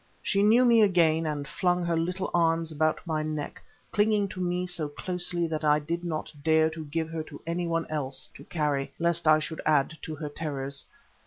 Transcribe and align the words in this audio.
She 0.23 0.41
knew 0.41 0.65
me 0.65 0.81
again, 0.81 1.27
and 1.27 1.47
flung 1.47 1.85
her 1.85 1.95
little 1.95 2.31
arms 2.33 2.71
about 2.71 3.05
my 3.05 3.21
neck, 3.21 3.61
clinging 3.91 4.27
to 4.29 4.41
me 4.41 4.65
so 4.65 4.89
closely 4.89 5.45
that 5.45 5.63
I 5.63 5.77
did 5.77 6.03
not 6.03 6.33
dare 6.43 6.71
to 6.71 6.85
give 6.85 7.11
her 7.11 7.21
to 7.21 7.39
any 7.45 7.67
one 7.67 7.85
else 7.85 8.27
to 8.33 8.43
carry 8.45 8.91
lest 8.97 9.27
I 9.27 9.37
should 9.37 9.61
add 9.63 9.95
to 10.01 10.15
her 10.15 10.29
terrors. 10.29 10.85